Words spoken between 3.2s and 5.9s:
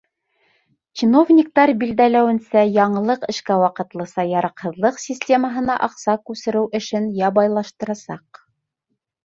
эшкә ваҡытлыса яраҡһыҙлыҡ системаһына